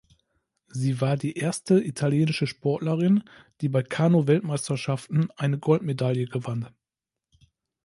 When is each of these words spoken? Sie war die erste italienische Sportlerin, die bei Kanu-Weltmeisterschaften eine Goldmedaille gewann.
Sie 0.69 0.99
war 0.99 1.15
die 1.15 1.33
erste 1.37 1.79
italienische 1.79 2.47
Sportlerin, 2.47 3.23
die 3.61 3.69
bei 3.69 3.83
Kanu-Weltmeisterschaften 3.83 5.29
eine 5.37 5.59
Goldmedaille 5.59 6.25
gewann. 6.25 6.69